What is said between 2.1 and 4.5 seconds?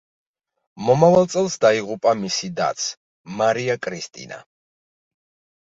მისი დაც, მარია კრისტინა.